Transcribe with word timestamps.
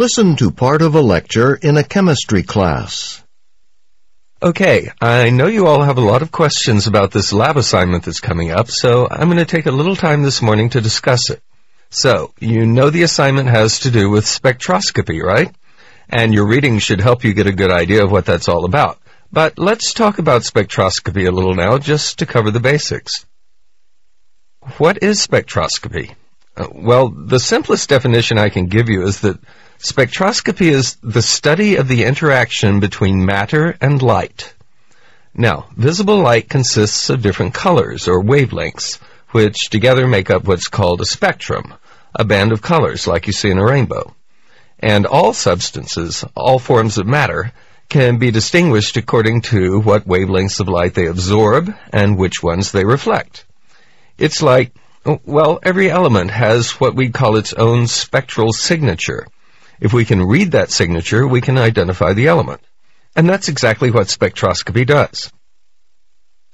Listen 0.00 0.34
to 0.36 0.50
part 0.50 0.80
of 0.80 0.94
a 0.94 1.02
lecture 1.02 1.54
in 1.54 1.76
a 1.76 1.84
chemistry 1.84 2.42
class. 2.42 3.22
Okay, 4.42 4.90
I 4.98 5.28
know 5.28 5.46
you 5.46 5.66
all 5.66 5.82
have 5.82 5.98
a 5.98 6.00
lot 6.12 6.22
of 6.22 6.32
questions 6.32 6.86
about 6.86 7.10
this 7.10 7.34
lab 7.34 7.58
assignment 7.58 8.04
that's 8.04 8.18
coming 8.18 8.50
up, 8.50 8.70
so 8.70 9.06
I'm 9.10 9.28
going 9.28 9.36
to 9.36 9.44
take 9.44 9.66
a 9.66 9.70
little 9.70 9.94
time 9.94 10.22
this 10.22 10.40
morning 10.40 10.70
to 10.70 10.80
discuss 10.80 11.28
it. 11.28 11.42
So, 11.90 12.32
you 12.40 12.64
know 12.64 12.88
the 12.88 13.02
assignment 13.02 13.50
has 13.50 13.80
to 13.80 13.90
do 13.90 14.08
with 14.08 14.24
spectroscopy, 14.24 15.22
right? 15.22 15.54
And 16.08 16.32
your 16.32 16.46
reading 16.46 16.78
should 16.78 17.02
help 17.02 17.22
you 17.22 17.34
get 17.34 17.46
a 17.46 17.52
good 17.52 17.70
idea 17.70 18.02
of 18.02 18.10
what 18.10 18.24
that's 18.24 18.48
all 18.48 18.64
about. 18.64 18.98
But 19.30 19.58
let's 19.58 19.92
talk 19.92 20.18
about 20.18 20.44
spectroscopy 20.44 21.28
a 21.28 21.30
little 21.30 21.54
now, 21.54 21.76
just 21.76 22.20
to 22.20 22.24
cover 22.24 22.50
the 22.50 22.58
basics. 22.58 23.26
What 24.78 25.02
is 25.02 25.26
spectroscopy? 25.26 26.14
Uh, 26.56 26.68
well, 26.72 27.10
the 27.10 27.38
simplest 27.38 27.90
definition 27.90 28.38
I 28.38 28.48
can 28.48 28.64
give 28.64 28.88
you 28.88 29.02
is 29.02 29.20
that 29.20 29.38
spectroscopy 29.80 30.70
is 30.70 30.96
the 31.02 31.22
study 31.22 31.76
of 31.76 31.88
the 31.88 32.04
interaction 32.04 32.80
between 32.80 33.24
matter 33.24 33.76
and 33.80 34.02
light. 34.02 34.52
Now, 35.34 35.68
visible 35.76 36.18
light 36.18 36.50
consists 36.50 37.08
of 37.08 37.22
different 37.22 37.54
colors 37.54 38.06
or 38.06 38.22
wavelengths, 38.22 38.98
which 39.30 39.70
together 39.70 40.06
make 40.06 40.30
up 40.30 40.44
what's 40.44 40.68
called 40.68 41.00
a 41.00 41.06
spectrum, 41.06 41.72
a 42.14 42.24
band 42.24 42.52
of 42.52 42.60
colors 42.60 43.06
like 43.06 43.26
you 43.26 43.32
see 43.32 43.48
in 43.48 43.58
a 43.58 43.64
rainbow. 43.64 44.14
And 44.78 45.06
all 45.06 45.32
substances, 45.32 46.24
all 46.36 46.58
forms 46.58 46.98
of 46.98 47.06
matter, 47.06 47.52
can 47.88 48.18
be 48.18 48.30
distinguished 48.30 48.96
according 48.96 49.42
to 49.42 49.80
what 49.80 50.06
wavelengths 50.06 50.60
of 50.60 50.68
light 50.68 50.94
they 50.94 51.06
absorb 51.06 51.74
and 51.92 52.18
which 52.18 52.42
ones 52.42 52.70
they 52.70 52.84
reflect. 52.84 53.44
It's 54.18 54.42
like, 54.42 54.72
well, 55.24 55.58
every 55.62 55.90
element 55.90 56.30
has 56.30 56.72
what 56.72 56.94
we 56.94 57.08
call 57.08 57.36
its 57.36 57.54
own 57.54 57.86
spectral 57.86 58.52
signature. 58.52 59.26
If 59.80 59.92
we 59.92 60.04
can 60.04 60.22
read 60.22 60.52
that 60.52 60.70
signature, 60.70 61.26
we 61.26 61.40
can 61.40 61.58
identify 61.58 62.12
the 62.12 62.28
element. 62.28 62.60
And 63.16 63.28
that's 63.28 63.48
exactly 63.48 63.90
what 63.90 64.06
spectroscopy 64.06 64.86
does. 64.86 65.32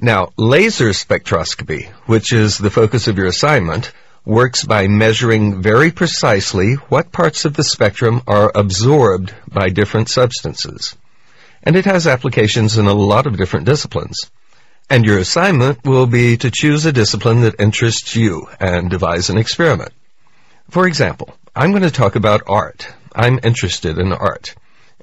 Now, 0.00 0.32
laser 0.36 0.90
spectroscopy, 0.90 1.88
which 2.06 2.32
is 2.32 2.58
the 2.58 2.70
focus 2.70 3.08
of 3.08 3.18
your 3.18 3.26
assignment, 3.26 3.92
works 4.24 4.64
by 4.64 4.88
measuring 4.88 5.62
very 5.62 5.90
precisely 5.90 6.74
what 6.74 7.12
parts 7.12 7.44
of 7.44 7.54
the 7.54 7.64
spectrum 7.64 8.22
are 8.26 8.50
absorbed 8.54 9.34
by 9.48 9.68
different 9.68 10.08
substances 10.08 10.96
and 11.62 11.76
it 11.76 11.84
has 11.84 12.06
applications 12.06 12.76
in 12.76 12.86
a 12.86 12.94
lot 12.94 13.26
of 13.26 13.36
different 13.36 13.66
disciplines. 13.66 14.30
And 14.90 15.04
your 15.04 15.18
assignment 15.18 15.84
will 15.84 16.06
be 16.06 16.36
to 16.38 16.50
choose 16.50 16.84
a 16.84 16.92
discipline 16.92 17.42
that 17.42 17.60
interests 17.60 18.16
you 18.16 18.48
and 18.58 18.90
devise 18.90 19.30
an 19.30 19.38
experiment. 19.38 19.92
For 20.70 20.86
example, 20.86 21.34
I'm 21.54 21.70
going 21.70 21.82
to 21.82 21.90
talk 21.90 22.16
about 22.16 22.42
art. 22.46 22.88
I'm 23.14 23.40
interested 23.42 23.98
in 23.98 24.12
art. 24.12 24.54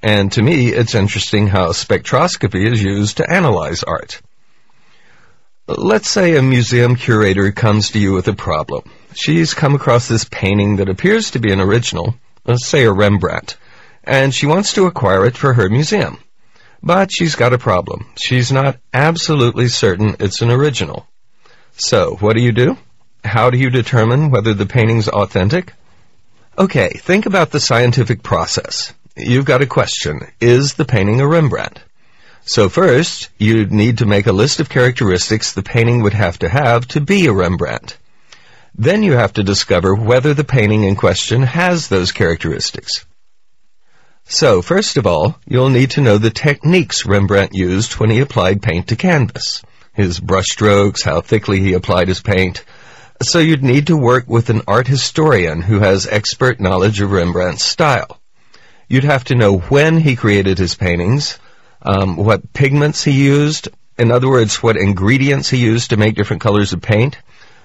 And 0.02 0.32
to 0.34 0.42
me, 0.42 0.70
it's 0.70 0.96
interesting 0.96 1.48
how 1.48 1.70
spectroscopy 1.70 2.72
is 2.72 2.82
used 2.82 3.18
to 3.18 3.30
analyze 3.30 3.84
art. 3.84 4.22
Let's 5.68 6.10
say 6.10 6.36
a 6.36 6.42
museum 6.42 6.96
curator 6.96 7.52
comes 7.52 7.92
to 7.92 8.00
you 8.00 8.14
with 8.14 8.28
a 8.28 8.34
problem. 8.34 8.90
She's 9.14 9.54
come 9.54 9.76
across 9.76 10.08
this 10.08 10.26
painting 10.26 10.78
that 10.78 10.90
appears 10.90 11.32
to 11.32 11.40
be 11.40 11.52
an 11.52 11.60
original, 11.60 12.16
uh, 12.46 12.56
say 12.56 12.86
a 12.86 12.92
Rembrandt, 12.92 13.58
and 14.04 14.34
she 14.34 14.48
wants 14.48 14.74
to 14.74 14.88
acquire 14.88 15.26
it 15.26 15.38
for 15.38 15.54
her 15.54 15.70
museum. 15.70 16.18
But 16.82 17.12
she's 17.12 17.36
got 17.36 17.54
a 17.54 17.58
problem. 17.58 18.08
She's 18.18 18.52
not 18.52 18.78
absolutely 18.94 19.68
certain 19.68 20.16
it's 20.20 20.42
an 20.42 20.50
original. 20.50 21.08
So, 21.74 22.16
what 22.20 22.36
do 22.36 22.42
you 22.42 22.52
do? 22.52 22.78
How 23.24 23.50
do 23.50 23.58
you 23.58 23.70
determine 23.70 24.32
whether 24.32 24.54
the 24.54 24.66
painting's 24.66 25.10
authentic? 25.10 25.74
Okay, 26.60 26.90
think 26.90 27.26
about 27.26 27.52
the 27.52 27.60
scientific 27.62 28.22
process. 28.22 28.94
You've 29.16 29.46
got 29.46 29.62
a 29.62 29.66
question. 29.66 30.28
Is 30.42 30.74
the 30.74 30.84
painting 30.84 31.22
a 31.22 31.28
Rembrandt? 31.28 31.80
So 32.42 32.68
first, 32.68 33.30
you 33.38 33.66
need 33.66 34.00
to 34.00 34.06
make 34.06 34.28
a 34.28 34.34
list 34.34 34.60
of 34.60 34.68
characteristics 34.68 35.54
the 35.54 35.64
painting 35.64 36.02
would 36.02 36.14
have 36.14 36.38
to 36.40 36.50
have 36.50 36.86
to 36.90 37.00
be 37.00 37.28
a 37.28 37.34
Rembrandt. 37.34 37.98
Then 38.76 39.04
you 39.04 39.14
have 39.14 39.32
to 39.34 39.44
discover 39.44 39.96
whether 39.96 40.34
the 40.34 40.44
painting 40.44 40.84
in 40.84 40.98
question 40.98 41.44
has 41.44 41.88
those 41.88 42.12
characteristics. 42.12 43.06
So, 44.26 44.62
first 44.62 44.98
of 44.98 45.08
all, 45.08 45.40
you'll 45.48 45.70
need 45.70 45.92
to 45.92 46.02
know 46.02 46.18
the 46.18 46.30
techniques 46.30 47.06
Rembrandt 47.06 47.56
used 47.56 47.94
when 47.94 48.10
he 48.10 48.20
applied 48.20 48.62
paint 48.62 48.88
to 48.88 48.98
canvas. 48.98 49.64
His 49.94 50.20
brushstrokes, 50.20 51.06
how 51.06 51.22
thickly 51.22 51.62
he 51.62 51.72
applied 51.72 52.10
his 52.10 52.22
paint. 52.22 52.66
So 53.22 53.40
you'd 53.40 53.64
need 53.64 53.88
to 53.88 53.98
work 53.98 54.30
with 54.30 54.50
an 54.50 54.62
art 54.66 54.88
historian 54.88 55.62
who 55.62 55.80
has 55.80 56.08
expert 56.08 56.62
knowledge 56.62 57.02
of 57.02 57.12
Rembrandt's 57.12 57.66
style. 57.66 58.18
You'd 58.88 59.04
have 59.04 59.26
to 59.26 59.36
know 59.36 59.58
when 59.58 60.00
he 60.00 60.16
created 60.16 60.58
his 60.58 60.76
paintings, 60.76 61.38
um, 61.82 62.16
what 62.16 62.54
pigments 62.54 63.04
he 63.04 63.12
used, 63.12 63.68
in 63.98 64.14
other 64.14 64.30
words, 64.30 64.64
what 64.64 64.78
ingredients 64.78 65.50
he 65.50 65.58
used 65.58 65.90
to 65.90 65.98
make 65.98 66.16
different 66.16 66.42
colors 66.42 66.72
of 66.72 66.82
paint, 66.82 67.18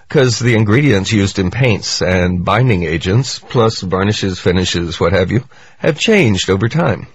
because 0.08 0.40
the 0.40 0.54
ingredients 0.54 1.12
used 1.12 1.38
in 1.38 1.52
paints 1.52 2.02
and 2.02 2.44
binding 2.44 2.82
agents, 2.82 3.38
plus 3.38 3.80
varnishes, 3.80 4.40
finishes, 4.40 4.98
what 4.98 5.12
have 5.12 5.30
you, 5.30 5.44
have 5.78 5.98
changed 5.98 6.50
over 6.50 6.68
time. 6.68 7.06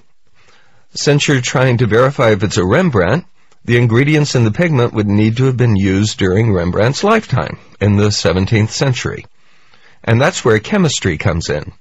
Since 0.96 1.28
you're 1.28 1.42
trying 1.42 1.80
to 1.80 1.88
verify 1.88 2.32
if 2.32 2.44
it's 2.44 2.58
a 2.58 2.66
Rembrandt, 2.66 3.26
the 3.66 3.78
ingredients 3.78 4.36
in 4.36 4.44
the 4.44 4.52
pigment 4.52 4.94
would 4.94 5.08
need 5.08 5.38
to 5.38 5.46
have 5.46 5.58
been 5.58 5.76
used 5.76 6.18
during 6.18 6.52
Rembrandt's 6.52 7.04
lifetime, 7.04 7.60
in 7.80 7.98
the 7.98 8.08
17th 8.08 8.70
century. 8.70 9.26
And 10.04 10.22
that's 10.22 10.44
where 10.44 10.60
chemistry 10.60 11.18
comes 11.18 11.50
in. 11.50 11.74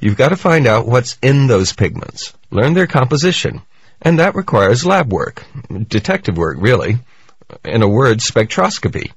You've 0.00 0.16
got 0.16 0.30
to 0.30 0.36
find 0.36 0.66
out 0.66 0.86
what's 0.86 1.18
in 1.22 1.46
those 1.46 1.72
pigments, 1.72 2.32
learn 2.50 2.74
their 2.74 2.86
composition, 2.86 3.62
and 4.00 4.18
that 4.18 4.36
requires 4.36 4.86
lab 4.86 5.12
work, 5.12 5.44
detective 5.88 6.36
work 6.36 6.56
really, 6.60 6.98
in 7.64 7.82
a 7.82 7.88
word, 7.88 8.18
spectroscopy. 8.18 9.12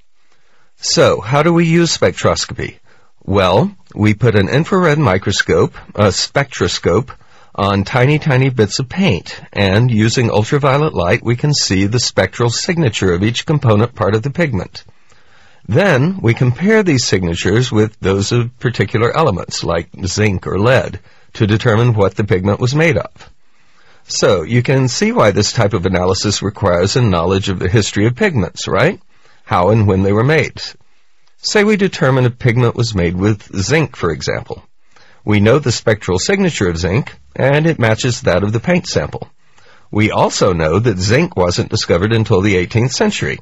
So, 0.77 1.21
how 1.21 1.43
do 1.43 1.53
we 1.53 1.65
use 1.65 1.95
spectroscopy? 1.95 2.79
Well, 3.23 3.75
we 3.93 4.15
put 4.15 4.35
an 4.35 4.49
infrared 4.49 4.97
microscope, 4.97 5.75
a 5.93 6.11
spectroscope, 6.11 7.11
on 7.61 7.83
tiny, 7.83 8.17
tiny 8.17 8.49
bits 8.49 8.79
of 8.79 8.89
paint, 8.89 9.39
and 9.53 9.91
using 9.91 10.31
ultraviolet 10.31 10.95
light, 10.95 11.23
we 11.23 11.35
can 11.35 11.53
see 11.53 11.85
the 11.85 11.99
spectral 11.99 12.49
signature 12.49 13.13
of 13.13 13.21
each 13.21 13.45
component 13.45 13.93
part 13.93 14.15
of 14.15 14.23
the 14.23 14.31
pigment. 14.31 14.83
Then, 15.67 16.19
we 16.21 16.33
compare 16.33 16.81
these 16.81 17.05
signatures 17.05 17.71
with 17.71 17.95
those 17.99 18.31
of 18.31 18.57
particular 18.57 19.15
elements, 19.15 19.63
like 19.63 19.89
zinc 20.07 20.47
or 20.47 20.59
lead, 20.59 20.99
to 21.33 21.45
determine 21.45 21.93
what 21.93 22.15
the 22.15 22.23
pigment 22.23 22.59
was 22.59 22.73
made 22.73 22.97
of. 22.97 23.31
So, 24.05 24.41
you 24.41 24.63
can 24.63 24.87
see 24.87 25.11
why 25.11 25.29
this 25.29 25.53
type 25.53 25.73
of 25.73 25.85
analysis 25.85 26.41
requires 26.41 26.95
a 26.95 27.01
knowledge 27.01 27.49
of 27.49 27.59
the 27.59 27.69
history 27.69 28.07
of 28.07 28.15
pigments, 28.15 28.67
right? 28.67 28.99
how 29.51 29.69
and 29.69 29.85
when 29.85 30.01
they 30.01 30.13
were 30.13 30.23
made. 30.23 30.61
Say 31.37 31.65
we 31.65 31.75
determine 31.75 32.25
a 32.25 32.29
pigment 32.29 32.73
was 32.73 32.95
made 32.95 33.17
with 33.17 33.53
zinc, 33.53 33.97
for 33.97 34.09
example. 34.09 34.63
We 35.23 35.39
know 35.39 35.59
the 35.59 35.71
spectral 35.71 36.19
signature 36.19 36.69
of 36.69 36.77
zinc, 36.77 37.15
and 37.35 37.67
it 37.67 37.79
matches 37.79 38.21
that 38.21 38.43
of 38.43 38.53
the 38.53 38.59
paint 38.59 38.87
sample. 38.87 39.29
We 39.91 40.09
also 40.09 40.53
know 40.53 40.79
that 40.79 40.97
zinc 40.97 41.35
wasn't 41.35 41.69
discovered 41.69 42.13
until 42.13 42.41
the 42.41 42.55
18th 42.55 42.93
century. 42.93 43.39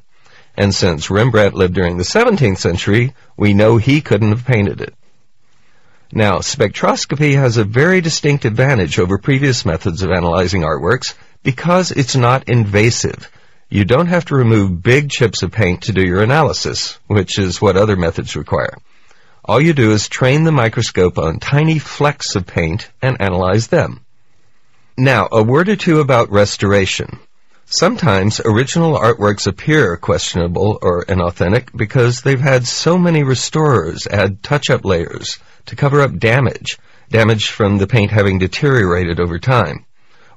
And 0.57 0.75
since 0.75 1.09
Rembrandt 1.09 1.53
lived 1.53 1.75
during 1.75 1.97
the 1.97 2.03
17th 2.03 2.57
century, 2.57 3.13
we 3.37 3.53
know 3.53 3.77
he 3.77 4.01
couldn't 4.01 4.31
have 4.31 4.45
painted 4.45 4.81
it. 4.81 4.93
Now, 6.11 6.39
spectroscopy 6.39 7.35
has 7.35 7.57
a 7.57 7.63
very 7.63 8.01
distinct 8.01 8.45
advantage 8.45 8.97
over 8.97 9.19
previous 9.19 9.63
methods 9.63 10.01
of 10.01 10.09
analyzing 10.09 10.63
artworks 10.63 11.13
because 11.43 11.91
it's 11.91 12.15
not 12.15 12.49
invasive. 12.49 13.31
You 13.69 13.85
don't 13.85 14.07
have 14.07 14.25
to 14.25 14.35
remove 14.35 14.81
big 14.81 15.11
chips 15.11 15.43
of 15.43 15.51
paint 15.51 15.83
to 15.83 15.93
do 15.93 16.01
your 16.01 16.23
analysis, 16.23 16.97
which 17.05 17.37
is 17.37 17.61
what 17.61 17.77
other 17.77 17.95
methods 17.95 18.35
require. 18.35 18.73
All 19.49 19.59
you 19.59 19.73
do 19.73 19.93
is 19.93 20.07
train 20.07 20.43
the 20.43 20.51
microscope 20.51 21.17
on 21.17 21.39
tiny 21.39 21.79
flecks 21.79 22.35
of 22.35 22.45
paint 22.45 22.87
and 23.01 23.19
analyze 23.19 23.65
them. 23.65 24.05
Now, 24.95 25.27
a 25.31 25.41
word 25.41 25.69
or 25.69 25.75
two 25.75 26.01
about 26.01 26.29
restoration. 26.29 27.17
Sometimes 27.65 28.39
original 28.39 28.95
artworks 28.95 29.47
appear 29.47 29.97
questionable 29.97 30.77
or 30.83 31.03
inauthentic 31.03 31.75
because 31.75 32.21
they've 32.21 32.39
had 32.39 32.67
so 32.67 32.99
many 32.99 33.23
restorers 33.23 34.05
add 34.05 34.43
touch-up 34.43 34.85
layers 34.85 35.39
to 35.65 35.75
cover 35.75 36.01
up 36.01 36.19
damage, 36.19 36.77
damage 37.09 37.49
from 37.49 37.79
the 37.79 37.87
paint 37.87 38.11
having 38.11 38.37
deteriorated 38.37 39.19
over 39.19 39.39
time. 39.39 39.83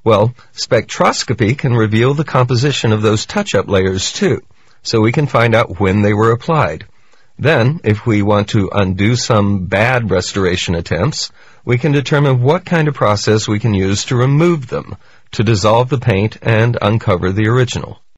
Well, 0.03 0.35
spectroscopy 0.55 1.59
can 1.59 1.75
reveal 1.75 2.15
the 2.15 2.25
composition 2.25 2.95
of 2.95 3.03
those 3.03 3.27
touch-up 3.27 3.69
layers 3.69 4.11
too, 4.11 4.41
so 4.81 5.03
we 5.03 5.13
can 5.13 5.27
find 5.27 5.55
out 5.55 5.79
when 5.79 6.01
they 6.01 6.15
were 6.15 6.31
applied. 6.31 6.87
Then, 7.43 7.81
if 7.83 8.07
we 8.07 8.23
want 8.23 8.51
to 8.51 8.71
undo 8.73 9.17
some 9.17 9.67
bad 9.67 10.13
restoration 10.13 10.77
attempts, 10.77 11.33
we 11.65 11.77
can 11.77 11.91
determine 11.91 12.41
what 12.41 12.65
kind 12.65 12.87
of 12.87 12.95
process 12.95 13.49
we 13.49 13.59
can 13.59 13.75
use 13.75 14.05
to 14.05 14.17
remove 14.17 14.69
them, 14.69 14.97
to 15.33 15.43
dissolve 15.43 15.89
the 15.89 15.99
paint 15.99 16.37
and 16.41 16.79
uncover 16.81 17.33
the 17.33 17.49
original. 17.49 18.02